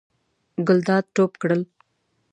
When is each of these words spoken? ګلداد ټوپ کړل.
ګلداد 0.67 1.05
ټوپ 1.15 1.31
کړل. 1.41 1.61